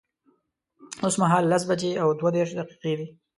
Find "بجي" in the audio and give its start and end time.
1.69-1.91